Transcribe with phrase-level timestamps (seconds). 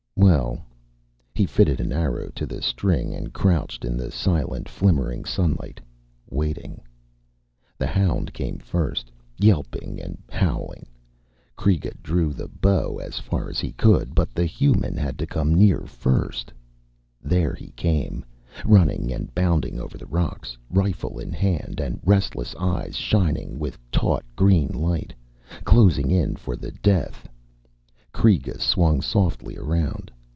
[0.17, 0.63] Well
[1.33, 5.81] he fitted an arrow to the string and crouched in the silent, flimmering sunlight,
[6.29, 6.79] waiting.
[7.79, 10.85] The hound came first, yelping and howling.
[11.57, 14.13] Kreega drew the bow as far as he could.
[14.13, 16.53] But the human had to come near first
[17.23, 18.23] There he came,
[18.63, 24.23] running and bounding over the rocks, rifle in hand and restless eyes shining with taut
[24.35, 25.15] green light,
[25.63, 27.27] closing in for the death.
[28.13, 30.11] Kreega swung softly around.